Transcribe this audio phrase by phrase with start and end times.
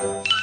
[0.00, 0.39] Bye.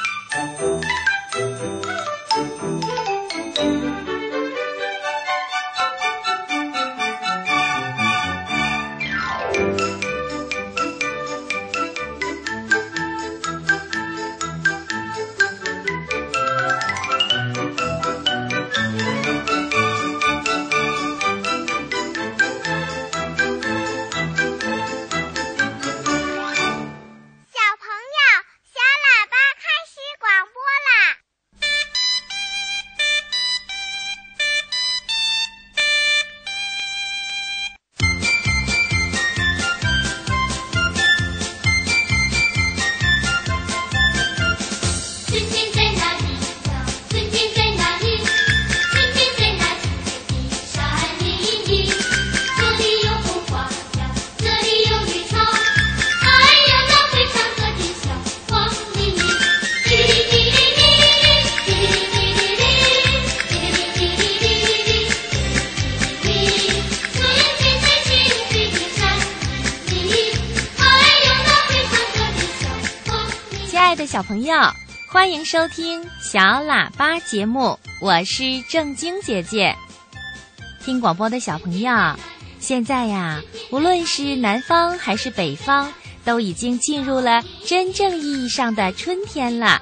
[45.37, 46.25] 春天在哪里
[46.65, 46.71] 呀
[47.09, 48.03] 春天在哪里
[48.91, 50.75] 春天在那青翠的山
[51.19, 51.25] 林
[51.67, 51.93] 里
[52.57, 53.51] 这里有红花
[53.99, 54.01] 呀
[54.39, 56.25] 这里有绿草还
[56.65, 57.79] 有那会唱歌的
[74.05, 74.53] 小朋友，
[75.09, 79.73] 欢迎收听小喇叭节目，我是正晶姐姐。
[80.83, 81.89] 听广播的小朋友，
[82.59, 83.41] 现在呀，
[83.71, 85.93] 无论是南方还是北方，
[86.25, 89.81] 都已经进入了真正意义上的春天了。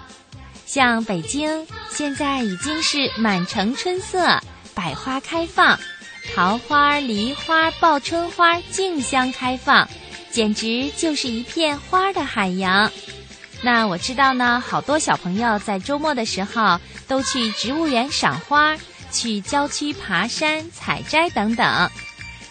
[0.68, 4.40] 像北京，现在已经是满城春色，
[4.76, 5.80] 百花开放，
[6.36, 9.90] 桃花、梨花、报春花竞相开放，
[10.30, 12.92] 简直就是一片花的海洋。
[13.66, 18.78] 那我知道呢，好多小朋友在周末的时候都去植物园赏花，
[19.12, 21.90] 去郊区爬山、采摘等等。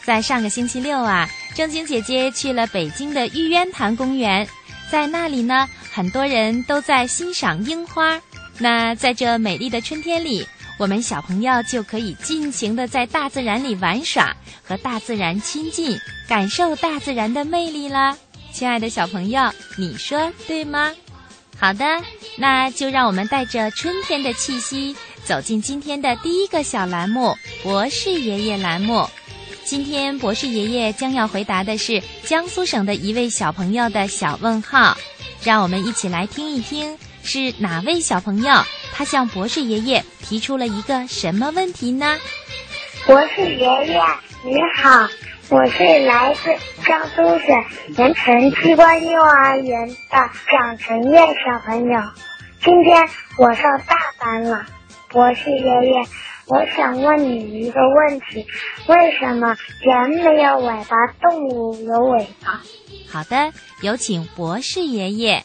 [0.03, 4.45] 在上个星期六啊，正晶姐姐去了北京的玉渊潭公园，
[4.91, 8.21] 在那里呢，很多人都在欣赏樱花。
[8.59, 10.45] 那在这美丽的春天里，
[10.81, 15.97] 我们小朋友就可以尽情的在大自然里玩耍，和大自然亲近，
[16.29, 18.17] 感受大自然的魅力啦。
[18.53, 20.91] 亲爱的小朋友，你说对吗？
[21.65, 21.87] 好的，
[22.37, 24.95] 那就让我们带着春天的气息，
[25.25, 29.09] 走进今天的第一个小栏目——博士爷爷栏目。
[29.65, 34.95] 今天博士爷爷将要回答的是江苏省的一位小朋友的小问号，
[35.43, 42.19] 让我们一起来听一听是哪位小朋友，他向博士爷爷提出了一个什么问题呢？
[43.07, 43.99] 博士爷爷，
[44.45, 45.09] 你好。
[45.51, 46.57] 我是来自
[46.87, 47.65] 江苏省
[47.99, 52.01] 盐城机关幼儿园的蒋晨燕小朋友，
[52.63, 53.07] 今天
[53.37, 54.65] 我上大班了。
[55.11, 56.07] 博士爷爷，
[56.47, 58.47] 我想问你一个问题：
[58.89, 62.63] 为什么人没有尾巴，动物有尾巴？
[63.09, 63.53] 好的，
[63.83, 65.45] 有请博士爷爷。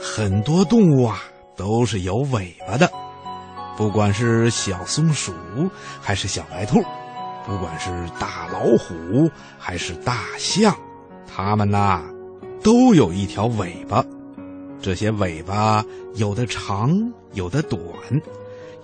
[0.00, 1.22] 很多动物啊
[1.56, 2.90] 都是有尾巴的，
[3.76, 5.32] 不管是小松鼠
[6.00, 6.82] 还是小白兔，
[7.46, 10.74] 不管是大老虎还是大象，
[11.26, 12.02] 它们呐
[12.62, 14.04] 都有一条尾巴。
[14.80, 15.84] 这些尾巴
[16.14, 16.90] 有的长，
[17.34, 17.80] 有的短，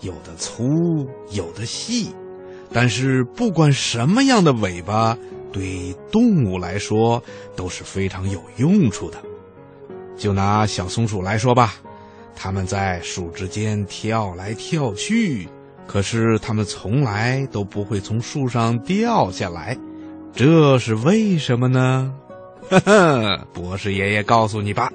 [0.02, 2.14] 有的粗，有的细。
[2.70, 5.16] 但是不管什么样的尾巴，
[5.50, 7.22] 对动物来说
[7.54, 9.18] 都是非常有用处的。
[10.16, 11.74] 就拿小松鼠来说吧，
[12.34, 15.48] 它们在树枝间跳来跳去，
[15.86, 19.76] 可是它们从来都不会从树上掉下来，
[20.32, 22.12] 这是为什么呢？
[22.68, 24.92] 呵呵，博士爷爷告诉你吧，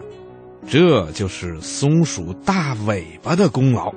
[0.67, 3.93] 这就是松鼠大尾巴的功劳。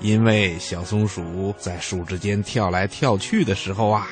[0.00, 4.08] 因为小松鼠在树枝间跳来跳去的时候啊，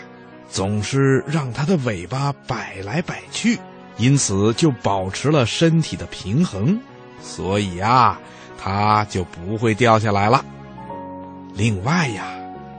[0.48, 3.58] 总是让它的尾巴摆来摆去。
[3.98, 6.80] 因此就保持了身体的平衡，
[7.20, 8.18] 所以呀，
[8.58, 10.44] 它就不会掉下来了。
[11.54, 12.24] 另外呀，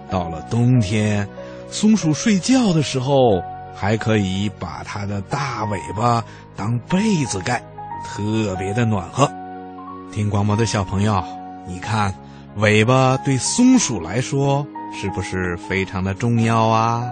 [0.10, 1.28] 到了冬天，
[1.70, 3.42] 松鼠睡觉的时候，
[3.76, 6.24] 还可以把它的大尾巴
[6.56, 7.64] 当被子盖，
[8.04, 9.30] 特别的暖和。
[10.12, 11.24] 听广播的小朋友，
[11.68, 12.14] 你看，
[12.58, 14.66] 尾巴对松鼠来说
[15.00, 17.06] 是不是非常的重要啊？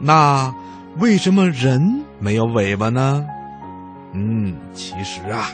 [0.00, 0.52] 那。
[0.98, 3.24] 为什么人没有尾巴呢？
[4.12, 5.50] 嗯，其实啊，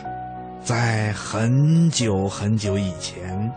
[0.64, 3.52] 在很久很久以前，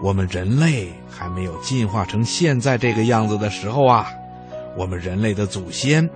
[0.00, 4.06] 我们人类还没有进化成现在这个样子的时候啊，
[4.76, 6.08] 我们人类的祖先，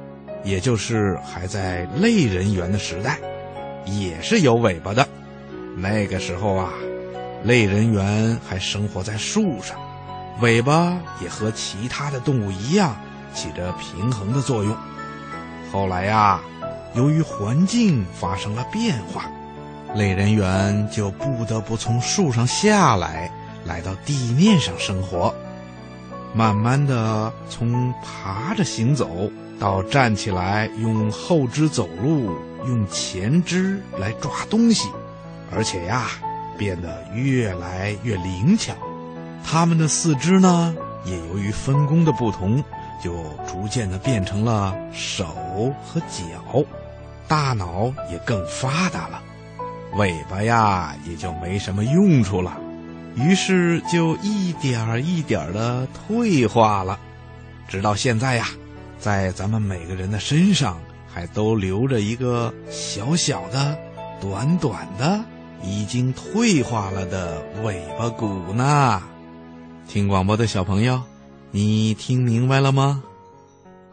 [0.44, 3.18] 也就是还在类人猿的时代，
[3.86, 5.06] 也是有尾巴的。
[5.76, 6.70] 那个时候啊，
[7.42, 9.76] 类人猿还生活在树上，
[10.40, 12.96] 尾巴也和其他的动物一样，
[13.34, 14.76] 起着平衡的作用。
[15.70, 16.40] 后来呀，
[16.94, 19.30] 由于环境发生了变化，
[19.94, 23.30] 类人猿就不得不从树上下来，
[23.64, 25.34] 来到地面上生活。
[26.34, 32.34] 慢慢的，从爬着行走到站起来用后肢走路，
[32.66, 34.88] 用前肢来抓东西，
[35.50, 36.06] 而且呀，
[36.56, 38.72] 变得越来越灵巧。
[39.44, 40.74] 它们的四肢呢，
[41.04, 42.62] 也由于分工的不同。
[43.02, 43.12] 就
[43.46, 45.26] 逐渐的变成了手
[45.84, 46.64] 和脚，
[47.26, 49.22] 大脑也更发达了，
[49.96, 52.58] 尾巴呀也就没什么用处了，
[53.14, 56.98] 于是就一点儿一点儿的退化了，
[57.68, 58.46] 直到现在呀，
[58.98, 63.78] 在咱们每个人的身上还都留着一个小小的、
[64.20, 65.20] 短短的、
[65.62, 69.02] 已经退化了的尾巴骨呢。
[69.86, 71.00] 听广播的小朋友。
[71.50, 73.02] 你听明白了吗？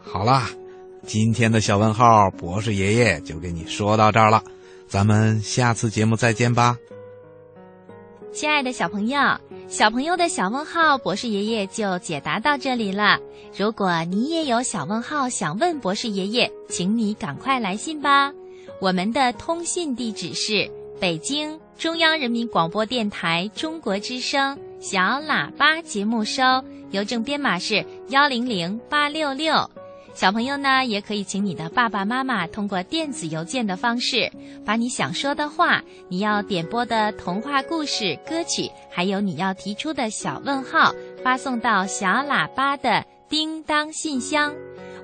[0.03, 0.49] 好啦，
[1.05, 4.43] 今天的小问号博士爷爷就给你说到这儿了，
[4.87, 6.77] 咱们下次节目再见吧。
[8.33, 9.19] 亲爱的小朋友，
[9.69, 13.17] 小朋友的小问号博士爷爷就解答到这里了。
[13.57, 18.33] 如果你也有小问号想问博士爷爷，请你赶快来信吧。
[18.81, 20.69] 我们的通信地址是
[20.99, 26.43] 北京中央人民广播电台中国之声小喇叭节目收。
[26.91, 29.67] 邮政编码是幺零零八六六，
[30.13, 34.31] 小朋友呢也可以请你的爸爸妈妈通过电子邮件的方式，
[34.63, 40.93] 把你想说的话、你要点播的童话故事、歌曲，还有你要提出的小问号，
[41.23, 44.53] 发送到小喇叭的叮当信箱。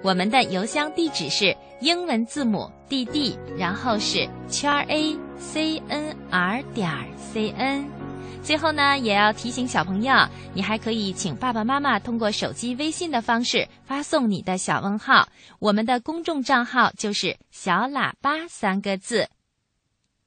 [0.04, 6.88] 我们的邮箱地址是英文字母 D D，然后是圈 A C N R 点
[7.18, 8.01] C N。
[8.44, 10.14] 最后呢，也要提醒小朋友，
[10.54, 15.30] 你还可以请爸爸妈妈通过手机微信的方式发送你的小问号。
[15.60, 19.30] 我们的公众账号就是“小喇叭”三个字。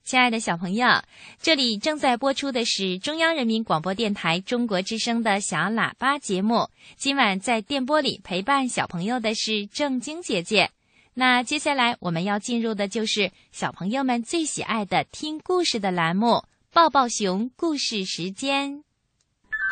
[0.04, 1.02] 亲爱的小朋友，
[1.42, 6.68] 这里正在播出的是中央人民广播电台中国之声的小喇叭节目。
[6.96, 10.70] 今晚在电波里陪伴小朋友的是正晶姐姐。
[11.14, 16.44] 那接下来我们要进入的就是小朋友们最喜爱的听故事的栏目。
[16.74, 18.82] 抱抱熊故事时间，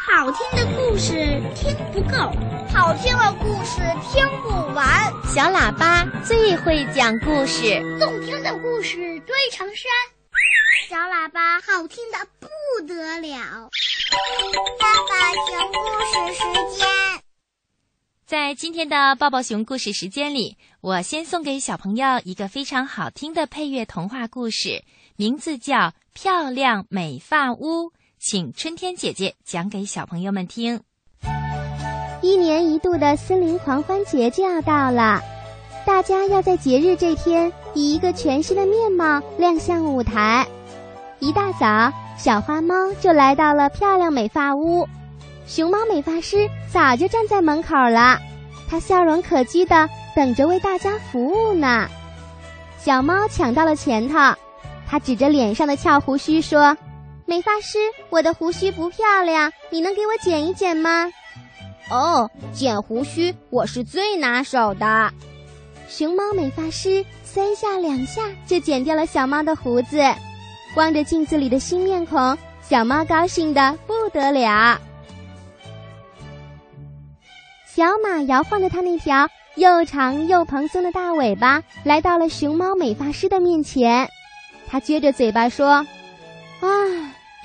[0.07, 1.13] 好听的故事
[1.53, 2.17] 听不够，
[2.73, 3.81] 好听的故事
[4.13, 5.13] 听不完。
[5.35, 9.85] 小喇叭最会讲故事，动听的故事堆成山。
[10.89, 13.69] 小喇叭好听的不得了。
[14.79, 15.19] 抱抱
[15.51, 16.89] 熊故事时间，
[18.25, 24.85] 在今天的抱抱熊故事时间里，我先送给小朋友一个非常好听的配乐童话故事，
[25.17, 25.93] 名字叫。
[26.15, 30.81] 漂亮美发屋，请春天姐姐讲给小朋友们听。
[32.21, 35.23] 一年一度的森林狂欢节就要到了，
[35.87, 40.47] 大家要在节日这天以一个全新的面貌亮相舞台。
[41.19, 44.87] 一大早，小花猫就来到了漂亮美发屋，
[45.47, 48.19] 熊猫美发师早就站在门口了，
[48.69, 51.89] 他笑容可掬的等着为大家服务呢。
[52.79, 54.15] 小猫抢到了前头。
[54.93, 56.77] 他指着脸上的翘胡须说
[57.25, 57.79] ：“美发师，
[58.11, 61.11] 我的胡须不漂亮，你能给我剪一剪吗
[61.91, 65.11] ？”“哦，剪胡须我是最拿手的。”
[65.89, 69.97] 熊猫美发师三下两下就剪掉了小猫的胡子，
[70.77, 74.79] 望着镜子里的新面孔，小猫高兴的不得了。
[77.67, 84.07] 小马摇晃着它那条又长又蓬松的大尾巴，来到了熊猫美发师的面前。
[84.73, 85.87] 他撅着嘴巴说
[86.61, 86.69] ：“唉，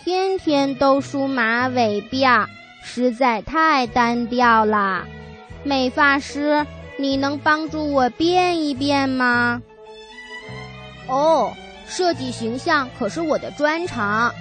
[0.02, 2.46] 天天都梳马尾辫，
[2.82, 5.06] 实在太单调了。
[5.66, 6.66] 美发师，
[6.96, 9.62] 你能帮助我变一变吗
[11.10, 11.52] ？”“哦，
[11.86, 14.34] 设计形象可是我的专长。”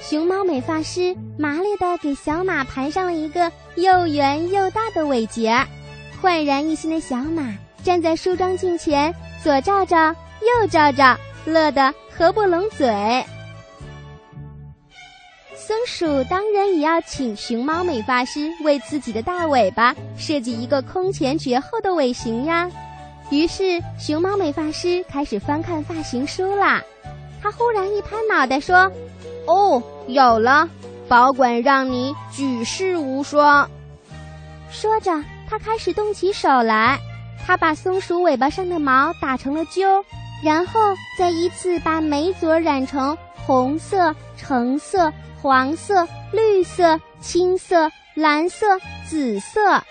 [0.00, 5.62] 熊猫美发师麻利地给小马盘上了一个又圆又大的尾结，
[6.22, 10.08] 焕然一新的小马站在梳妆镜前，左照照，
[10.40, 11.92] 右照照，乐得。
[12.16, 12.86] 合不拢嘴，
[15.56, 22.70] 松鼠当然也要请熊猫美发师为自己的大尾巴设计一个空前绝后的尾型呀。
[23.30, 26.80] 于是熊猫美发师开始翻看发型书啦。
[27.42, 28.90] 他忽然一拍脑袋说
[29.46, 30.68] ：“哦，有了，
[31.08, 33.68] 保管让你举世无双。”
[34.70, 35.10] 说着，
[35.48, 36.96] 他开始动起手来。
[37.46, 40.02] 他把松鼠尾巴上的毛打成了揪，
[40.44, 45.10] 然后再依次把每组染成红色、橙色、
[45.40, 48.66] 黄色、绿色、青色、蓝色、
[49.08, 49.82] 紫色。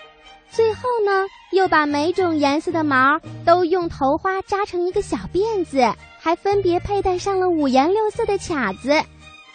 [0.50, 9.02] 最后呢，又把每种颜色的毛都用头花扎成一个小辫子，还分别佩戴上了五颜六色的卡子。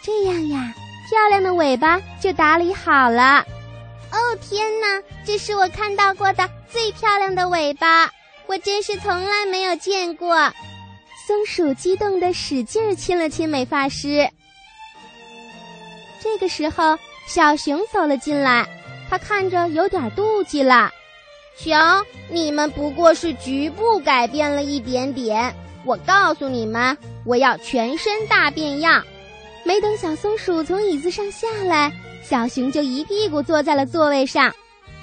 [0.02, 0.74] 这样呀，
[1.08, 3.38] 漂亮的尾巴就打理好了。
[4.12, 8.10] 哦天哪，这是我看到过的最漂亮的尾巴，
[8.46, 10.36] 我真是从来没有见过。
[11.30, 14.28] 松鼠激动地使劲亲了亲美发师。
[16.20, 18.66] 这个时候，小熊走了进来，
[19.08, 20.90] 他看着有点妒忌了。
[21.56, 29.04] 瞧，你们不过是局部改变了一点点，我告诉你们，我要全身大变样。
[29.62, 31.92] 没等小松鼠从椅子上下来。
[32.24, 34.52] 小熊就一屁股坐在了座位上。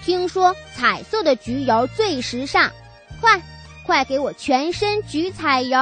[0.03, 2.69] 听说彩色的焗油最时尚，
[3.21, 3.41] 快，
[3.85, 5.79] 快给我全身焗彩油！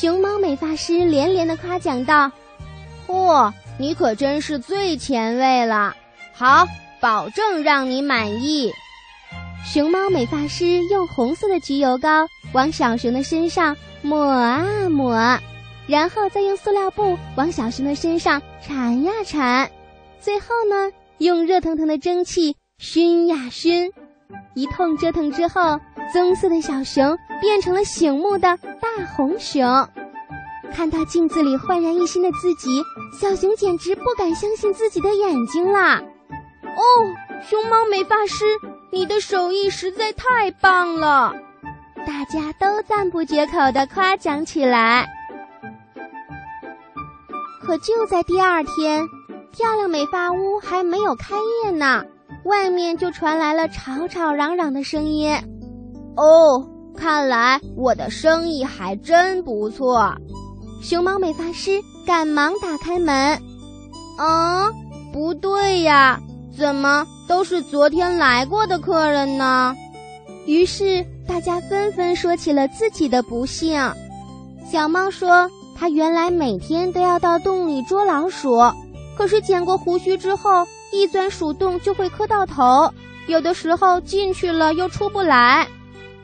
[0.00, 2.30] 熊猫美发师连连的夸奖道
[3.08, 5.96] ：“嚯，你可真是最前卫了！
[6.32, 6.68] 好，
[7.00, 8.72] 保证让你满意。”
[9.66, 15.40] 熊猫美发师用红色的焗油膏往小熊的身上抹啊抹，
[15.88, 19.68] 然后再用塑料布往小熊的身上缠呀缠。
[20.20, 23.92] 最后呢，用热腾腾的蒸汽熏呀熏，
[24.54, 25.80] 一通折腾之后，
[26.12, 29.88] 棕色的小熊变成了醒目的大红熊。
[30.72, 32.82] 看到镜子里焕然一新的自己，
[33.12, 36.02] 小熊简直不敢相信自己的眼睛啦！
[36.62, 36.82] 哦，
[37.42, 38.44] 熊猫美发师，
[38.90, 41.34] 你的手艺实在太棒了！
[42.06, 45.06] 大家都赞不绝口地夸奖起来。
[47.62, 49.06] 可就在第二天。
[49.50, 52.04] 漂亮美发屋还没有开业呢，
[52.48, 55.34] 外面就传来了吵吵嚷嚷的声音。
[56.16, 60.10] 哦，看来我的生意还真不错。
[60.82, 63.38] 熊猫美发师赶忙打开门。
[64.16, 64.70] 啊，
[65.12, 66.18] 不对呀，
[66.56, 69.76] 怎么都是昨天来过的客人呢？
[70.46, 73.78] 于是大家纷纷说起了自己的不幸。
[74.64, 78.58] 小猫说，它原来每天都要到洞里捉老鼠。
[79.16, 82.92] 可是剪过胡须之后，一钻鼠洞就会磕到头，
[83.26, 85.68] 有的时候进去了又出不来。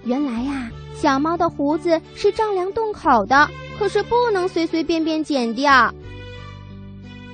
[0.05, 5.93] 原来呀，小猫的胡子是丈量洞口的，可是不能随随便便剪掉。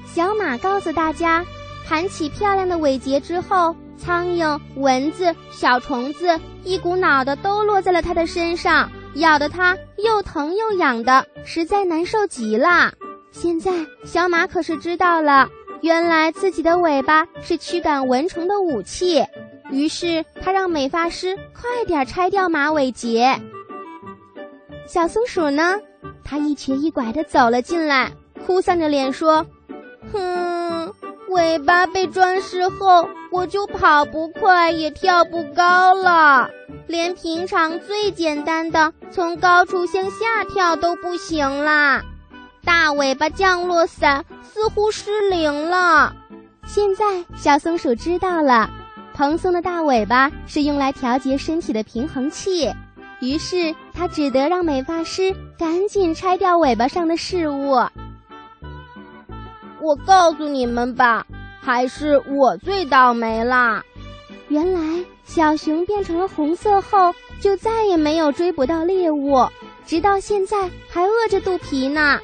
[0.07, 1.45] 小马告诉大家，
[1.87, 12.93] 盘起漂亮的尾节之后，苍蝇、蚊子、小虫子一股脑的都落在了它的身上，咬得它又疼又痒的，实在难受极了。
[13.31, 13.73] 现在
[14.05, 15.49] 小马可是知道了，
[15.83, 19.25] 原来自己的尾巴是驱赶蚊虫的武器。
[19.71, 23.41] 于是他让美发师快点拆掉马尾结。
[24.87, 25.79] 小松鼠呢，
[26.25, 28.11] 它一瘸一拐地走了进来，
[28.45, 29.47] 哭丧着脸说
[30.13, 30.93] ：“哼，
[31.29, 36.51] 尾巴被装饰后，我就跑不快，也跳不高了，
[36.89, 42.03] 连平常最简单的从高处向下跳都不行啦。”
[42.65, 46.15] 大尾巴降落伞似乎失灵了。
[46.67, 48.71] 现在小松鼠知道了，
[49.15, 52.73] 蓬松的大尾巴是用来调节身体的平衡器。
[53.21, 57.73] 于是它只得让美发师赶紧拆掉尾巴上的饰物。
[59.81, 61.27] 我告诉你们吧，
[61.61, 63.83] 还是我最倒霉啦。
[64.49, 69.47] 原来小熊变成了红色后，就再也没有追捕到猎物，
[69.87, 72.19] 直到现在还饿着肚皮呢。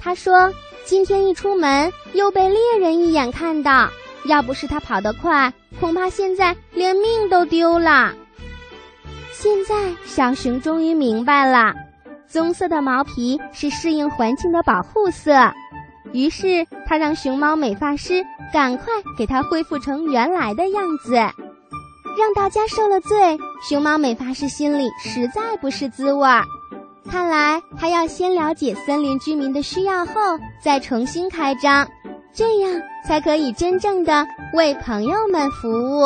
[0.00, 0.52] 他说
[0.84, 3.90] ：“今天一出门，又被猎人一眼看到。
[4.24, 8.14] 要不是他跑得快，恐怕现在连命都丢了。”
[9.32, 11.74] 现在，小熊终于明白了，
[12.26, 15.52] 棕色的毛皮是适应环境的保护色。
[16.12, 23.38] 于是，他让熊猫美发师赶快给它恢复成原来的样子，让大家受了罪。
[23.68, 26.44] 熊猫美发师心里实在不是滋味儿。
[27.10, 30.14] 看来他要先了解森林居民的需要后，
[30.62, 31.90] 再重新开张，
[32.32, 34.24] 这样才可以真正的
[34.54, 36.04] 为朋友们服务。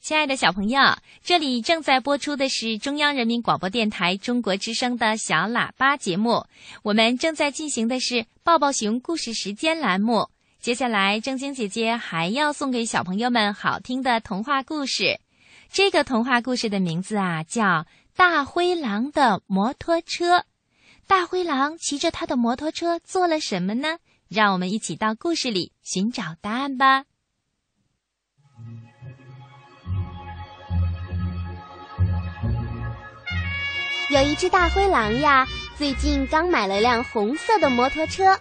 [0.00, 0.80] 亲爱的小朋友，
[1.22, 6.46] 这里正在播出的是中央人民广播电台中国之声的小喇叭节目，
[6.82, 10.28] 我们正在进行的是抱抱熊故事时间栏目。
[10.60, 15.20] 接下来，正晶姐姐还要送给小朋友们好听的童话故事。
[15.74, 17.64] 这个童话故事的名字啊，叫
[18.14, 20.38] 《大灰狼的摩托车》。
[21.08, 23.98] 大灰狼骑着他的摩托车做了什么呢？
[24.28, 27.06] 让我们一起到故事里寻找答案吧。
[34.10, 38.38] 有一只大灰狼呀，最近刚买了辆红色的摩托车，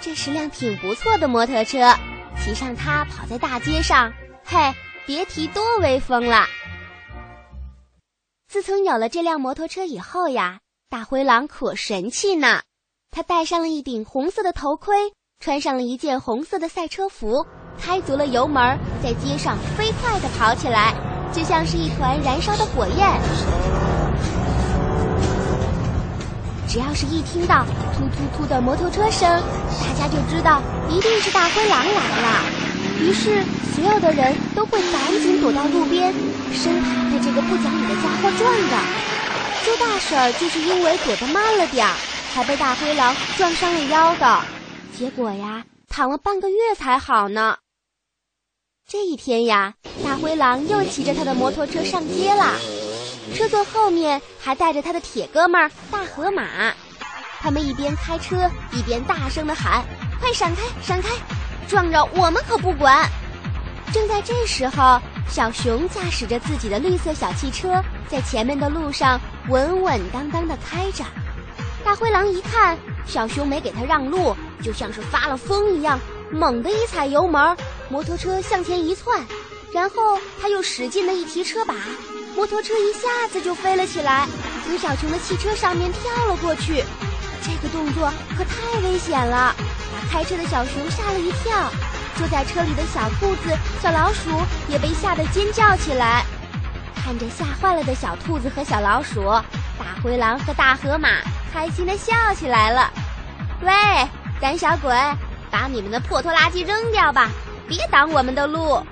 [0.00, 1.96] 这是辆挺不错的摩托车，
[2.38, 4.12] 骑上它跑在大街上，
[4.44, 4.72] 嘿，
[5.06, 6.46] 别提多威风了。
[8.48, 12.62] 自从有了这辆摩托车以后呀，大灰狼可神气呢。
[13.10, 14.94] 他戴上了一顶红色的头盔，
[15.40, 17.46] 穿上了一件红色的赛车服，
[17.78, 20.94] 开足了油门，在街上飞快地跑起来，
[21.32, 23.20] 就像是一团燃烧的火焰。
[26.66, 32.73] 只要是一听到突突突的摩托车声，大家就知道一定是大灰狼来了。
[33.00, 33.42] 于是，
[33.74, 36.12] 所有的人都会赶紧躲到路边，
[36.52, 38.76] 生怕被这个不讲理的家伙撞着。
[39.64, 41.94] 周大婶就是因为躲得慢了点儿。
[42.34, 44.42] 还被大灰狼撞伤了腰的，
[44.98, 47.58] 结果呀，躺了半个月才好呢。
[48.88, 49.74] 这一天呀，
[50.04, 52.58] 大灰狼又骑着他的摩托车上街了，
[53.36, 56.74] 车座后面还带着他的铁哥们儿大河马。
[57.38, 59.84] 他们一边开车一边大声的喊
[60.18, 61.10] ：“快闪开，闪开！
[61.64, 63.08] 撞着我们可不管！”
[63.92, 71.04] 正在这时候，小熊驾驶着自己的绿色小汽车，在前面的路上稳稳当当的开着。
[71.84, 77.56] 大灰狼一看小熊没给他让路，就像是发了疯一样，猛地一踩油门，
[77.88, 79.24] 摩托车向前一窜，
[79.72, 81.74] 然后他又使劲的一提车把，
[82.34, 84.26] 摩托车一下子就飞了起来，
[84.64, 86.82] 从小熊的汽车上面跳了过去。
[87.42, 89.54] 这个动作可太危险了，
[89.92, 91.70] 把开车的小熊吓了一跳，
[92.16, 94.30] 坐在车里的小兔子、小老鼠
[94.68, 96.24] 也被吓得尖叫起来。
[96.96, 99.22] 看着吓坏了的小兔子和小老鼠，
[99.78, 101.08] 大灰狼和大河马。
[101.52, 102.90] 开心的笑起来了，
[103.62, 103.70] 喂，
[104.40, 104.92] 胆小鬼，
[105.52, 107.30] 把你们的破拖拉机扔掉吧，
[107.68, 108.82] 别挡我们的路。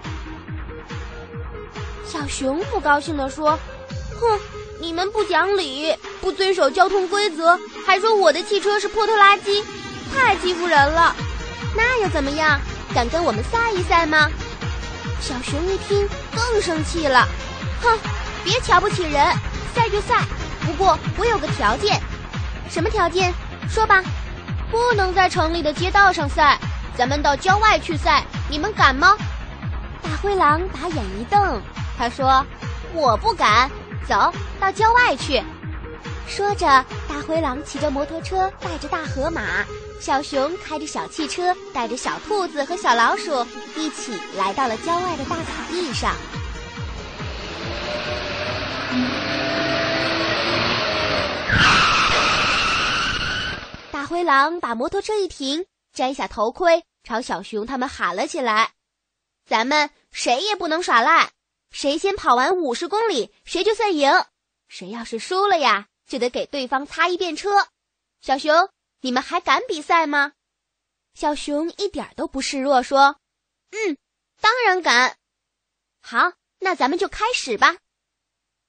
[2.07, 3.59] 小熊不高兴地说
[4.21, 4.39] ：“哼，
[4.79, 9.65] 你们不讲理，不遵守交通规则，还说我的汽车是破拖拉机，
[10.13, 11.15] 太欺负人了。
[11.75, 12.61] 那又怎么样？
[12.95, 14.31] 敢跟我们赛一赛吗？”
[15.21, 17.27] 小熊一听更生气了，
[17.81, 17.99] 哼，
[18.45, 19.25] 别瞧不起人，
[19.75, 20.17] 赛就赛，
[20.67, 22.01] 不过我有个条件。
[22.69, 23.33] 什么条件？
[23.69, 24.03] 说吧，
[24.71, 26.59] 不能在城里的街道上赛，
[26.97, 29.17] 咱们到郊外去赛，你们敢吗？
[30.03, 31.63] 大灰狼把眼一瞪，
[31.97, 32.45] 他说
[32.93, 33.71] ：“我不敢，
[34.09, 35.43] 走到郊外去。”
[36.27, 36.67] 说着，
[37.09, 39.41] 大灰狼骑着摩托车，带着大河马；
[40.03, 46.17] 小熊开着小汽车，带着小兔子和小老鼠，一起来到了郊外的大草地上。
[53.93, 58.73] 大灰狼把摩托车一停，摘下头盔，朝小熊他们喊了起来
[59.47, 61.31] ：“咱们谁也不能耍赖，
[61.71, 64.11] 谁先跑完五十公里，谁就算赢。
[64.67, 67.69] 谁要是输了呀，就得给对方擦一遍车。
[68.21, 68.69] 小熊，
[69.03, 70.33] 你们还敢比赛吗？”
[71.15, 73.17] 小熊一点都不示弱，说
[73.71, 73.99] ：“嗯，
[74.41, 75.17] 当然敢。
[76.01, 77.77] 好，那咱们就开始吧。”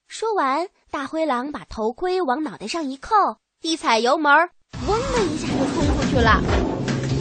[0.09, 4.49] 说完，大灰狼把头盔往脑袋上一扣，一踩油门。
[4.85, 6.41] 嗡的一下就冲出去了，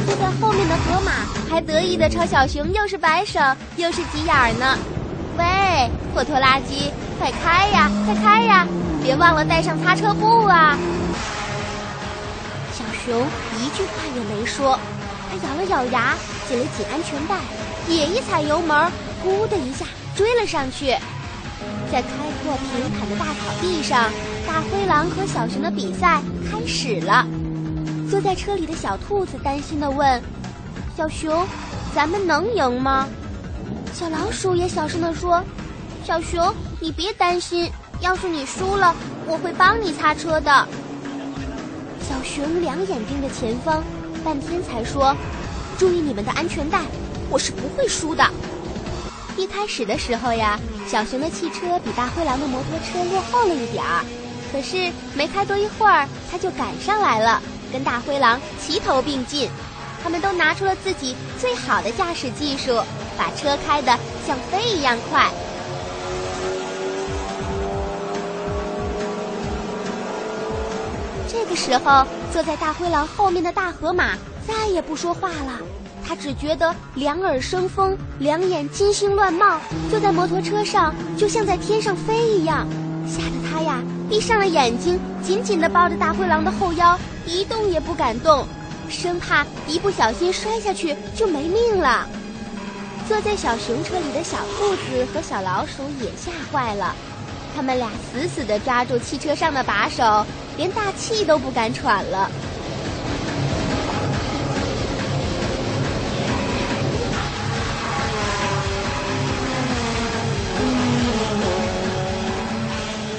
[0.05, 1.13] 坐在后面的河马
[1.49, 3.39] 还得意的朝小熊又是摆手
[3.77, 4.77] 又是挤眼儿呢。
[5.39, 8.67] 喂，破拖拉机，快开呀，快开呀！
[9.03, 10.77] 别忘了带上擦车布啊！
[13.05, 13.27] 熊
[13.59, 14.79] 一句话也没说，
[15.29, 16.15] 他咬了咬牙，
[16.49, 17.37] 紧了紧安全带，
[17.89, 18.91] 也一踩油门，
[19.23, 19.85] 呼的一下
[20.15, 20.97] 追了上去。
[21.91, 22.09] 在开
[22.43, 24.11] 阔平坦的大草地上，
[24.47, 27.27] 大灰狼和小熊的比赛开始了。
[28.11, 30.23] 坐在车里的小兔子担心地问
[30.97, 31.47] ：“小熊，
[31.95, 33.09] 咱们能赢吗？”
[33.93, 35.43] 小老鼠也小声地说
[36.05, 38.95] ：“小熊，你别担心，要是你输了，
[39.27, 40.69] 我会帮你擦车的。”
[42.23, 43.83] 熊两眼盯着前方，
[44.25, 45.17] 半天才说
[45.79, 46.81] ：“注意你们的安全带，
[47.29, 48.25] 我是不会输的。”
[49.37, 54.05] 一开始的时候呀，小熊的汽车比大灰狼的摩托车落后了一点儿，
[54.53, 57.43] 可是没开多一会儿，他就赶上来了。
[57.73, 59.49] 跟大灰狼齐头并进，
[60.03, 62.79] 他们都拿出了自己最好的驾驶技术，
[63.17, 65.31] 把车开得像飞一样快。
[71.53, 74.17] 个时候，坐在大灰狼后面的大河马
[74.49, 75.59] 再也不说话了，
[76.03, 79.61] 他只觉得两耳生风，两眼金星乱冒，
[79.91, 82.67] 坐在摩托车上就像在天上飞一样，
[83.07, 88.47] 吓得他呀闭上了眼睛，紧紧地抱着大灰狼的后腰，一动也不敢动，
[88.89, 92.09] 生怕一不小心摔下去就没命了。
[93.07, 96.97] 坐在小熊车里的小兔子和小老鼠也吓坏了，
[97.55, 100.25] 他们俩死死地抓住汽车上的把手，
[100.57, 102.31] 连大气都不敢喘了。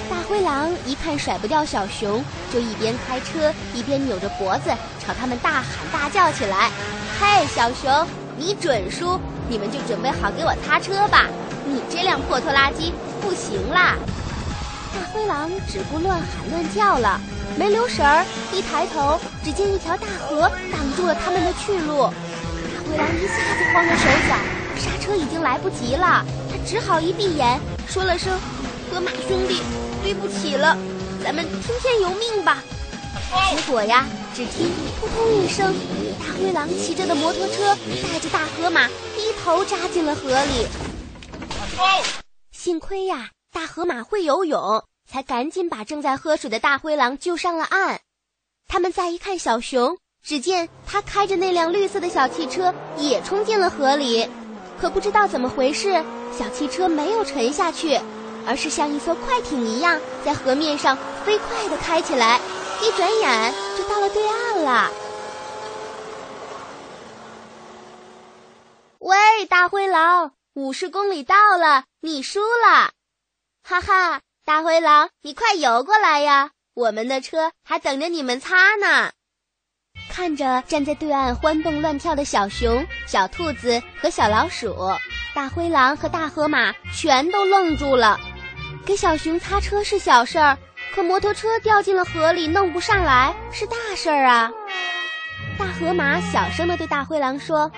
[0.10, 6.70] 大灰狼一看甩不掉小熊，就一边开车一边扭着脖子朝他们大喊大叫起来
[7.20, 9.20] ：“嘿，小熊，你准输！
[9.48, 11.28] 你们就准备好给我擦车吧！
[11.66, 13.96] 你这辆破拖拉机不行啦！”
[14.94, 17.20] 大灰狼只顾乱喊乱叫了，
[17.58, 22.04] 没留神儿，一抬头，只见一条大河挡住了他们的去路。
[22.08, 24.38] 大灰狼一下子慌了手脚，
[24.78, 28.40] 刹车已经来不及了，他只好一闭眼，说了声
[28.92, 29.62] ：“河马兄弟。”
[30.04, 30.78] 对不起了，
[31.24, 32.62] 咱们听天由命吧。
[33.50, 35.74] 结果呀，只听扑通一声，
[36.20, 38.86] 大灰狼骑着的摩托车带着大河马
[39.18, 40.68] 一头扎进了河里。
[42.52, 48.02] 幸亏呀，大河马会游泳，才赶紧把正在喝水的大灰狼救上了岸。
[48.68, 54.28] 他们再一看小熊，只见他开着那辆绿色的小汽车也冲进了河里，
[54.82, 56.04] 可不知道怎么回事，
[56.36, 58.00] 小汽车没有沉下去。
[58.46, 62.42] 而是像一艘快艇一样，在河面上飞快地开起来，
[62.82, 64.92] 一转眼就到了对岸了。
[69.00, 72.92] 喂，大灰狼，五十公里到了，你输了！
[73.66, 79.14] 哈哈，大灰狼，你快游过来呀，我们的车还等着你们擦呢。
[80.10, 84.76] 看着站在对岸欢蹦乱跳的小熊、小兔子和小老鼠，
[85.34, 88.20] 大灰狼和大河马全都愣住了。
[88.86, 90.58] 给小熊擦车是小事儿，
[90.94, 94.52] 可摩托车掉进了河里弄不上来是大事儿啊！
[95.58, 97.72] 大河马小声地对大灰狼说：“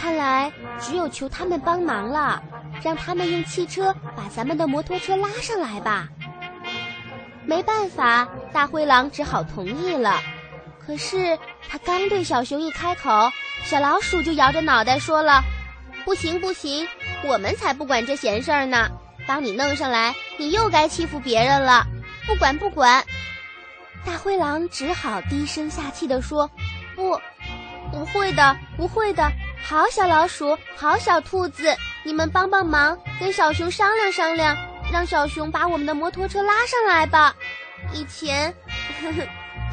[0.00, 2.42] 看来只有求他们帮忙了，
[2.82, 6.08] 让他们用汽车把咱们的摩托车拉上来吧。”
[7.44, 10.20] 没办法，大灰狼只好同意了。
[10.78, 13.10] 可是他刚对小熊一开口，
[13.64, 15.42] 小老鼠就摇着脑袋说了
[16.04, 16.86] ：“不行不行，
[17.24, 18.88] 我们才不管这闲事儿呢。”
[19.26, 21.86] 帮你弄上来，你又该欺负别人了。
[22.26, 23.04] 不管不管，
[24.04, 26.50] 大灰狼只好低声下气地说
[26.96, 27.20] ：“不，
[27.92, 29.30] 不会的，不会的。
[29.62, 34.56] 好小老鼠，好小兔子，你们帮帮忙，跟小熊商量商量，
[34.92, 37.34] 让小熊把我们的摩托车拉上来吧。
[37.92, 38.52] 以前，
[39.00, 39.22] 呵呵，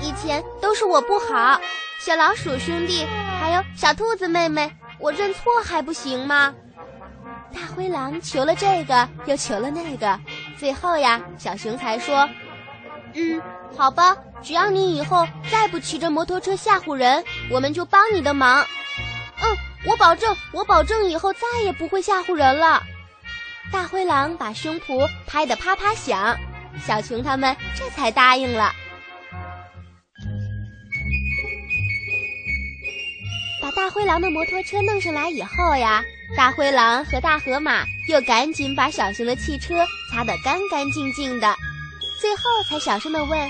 [0.02, 1.60] 以前都是我不好。
[2.00, 3.06] 小老鼠兄弟，
[3.40, 6.54] 还有小兔子妹妹，我认错还不行吗？”
[7.52, 10.20] 大灰狼求了这个，又求了那个，
[10.60, 12.30] 最后呀，小熊才说
[13.16, 13.42] ：“嗯，
[13.76, 18.64] 好吧，只要你以后再不骑着摩托车吓唬人，我们就帮你的忙。
[19.86, 22.84] 我保证，我保证以后再也不会吓唬人了。”
[23.72, 26.38] 大灰狼把胸脯拍得啪啪响，
[26.86, 28.72] 小熊他们这才答应了。
[33.62, 36.04] 把大灰狼的摩托车弄上来以后呀。
[36.36, 41.56] 大灰狼和大河马又赶紧把小熊的汽车擦得干干净净的，
[42.20, 43.50] 最后才小声地问：“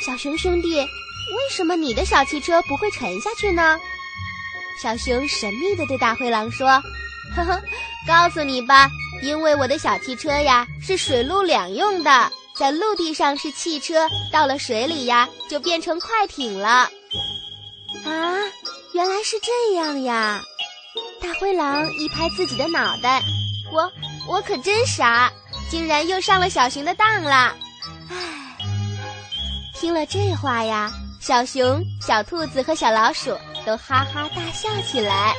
[0.00, 3.78] 小熊兄弟，为什么你的小汽车不会沉下去呢？”
[4.82, 6.66] 小熊神秘地对大灰狼说
[7.36, 7.60] ：“呵呵，
[8.06, 8.88] 告诉你吧，
[9.22, 16.88] 因为我的小汽车呀是水陆两用的，在陆地上是汽车，到了水里呀就变成快艇了。”
[18.06, 18.34] 啊，
[18.94, 20.40] 原来是这样呀！
[21.20, 23.20] 大灰狼一拍自己的脑袋，
[23.70, 23.92] 我
[24.26, 25.30] 我可真傻，
[25.70, 27.54] 竟然又上了小熊的当了。
[28.08, 28.56] 唉，
[29.74, 30.90] 听了这话呀，
[31.20, 35.34] 小熊、小兔子和小老鼠都哈哈大笑起来。